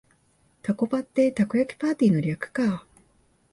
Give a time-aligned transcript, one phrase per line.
[0.63, 2.87] タコパってたこ焼きパーティーの略か